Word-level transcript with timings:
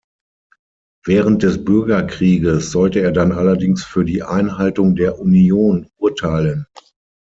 Während 1.05 1.43
des 1.43 1.63
Bürgerkrieges 1.63 2.71
sollte 2.71 3.01
er 3.01 3.11
dann 3.11 3.31
allerdings 3.31 3.83
für 3.85 4.03
die 4.03 4.23
Einhaltung 4.23 4.95
der 4.95 5.19
Union 5.19 5.91
urteilen. 5.97 6.65